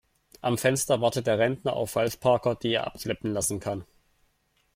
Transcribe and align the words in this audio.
Am 0.41 0.57
Fenster 0.57 0.99
wartet 0.99 1.27
der 1.27 1.37
Rentner 1.37 1.73
auf 1.73 1.91
Falschparker, 1.91 2.55
die 2.55 2.73
er 2.73 2.87
abschleppen 2.87 3.33
lassen 3.33 3.59
kann. 3.59 3.85